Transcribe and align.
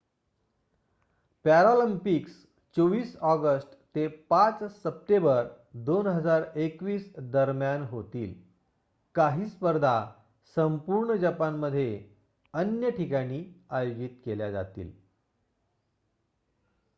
Paralympics 1.45 2.31
24 2.75 3.15
August 3.23 3.75
ते 3.95 4.07
5 4.29 4.63
September 4.75 5.47
2021 5.85 7.07
दरम्यान 7.31 7.83
होतील 7.83 8.33
काही 9.15 9.45
स्पर्धा 9.45 9.95
संपूर्ण 10.55 11.15
जपानमध्ये 11.15 11.89
अन्य 12.53 12.89
ठिकाणी 12.91 13.43
आयोजित 13.69 14.09
केल्या 14.25 14.51
जातील 14.51 14.91